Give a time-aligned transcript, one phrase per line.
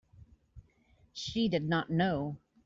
[1.13, 2.39] She did not know.